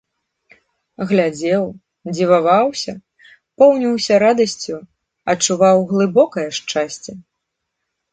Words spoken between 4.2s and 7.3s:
радасцю, адчуваў глыбокае шчасце.